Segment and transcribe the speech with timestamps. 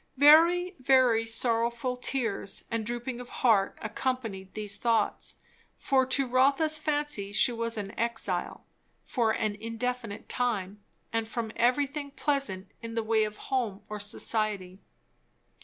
[0.17, 5.35] Very, very sorrowful tears and drooping of heart accompanied these thoughts;
[5.77, 8.65] for to Rotha's fancy she was an exile,
[9.03, 10.83] for an indefinite time,
[11.25, 14.79] from everything pleasant in the way of home or society.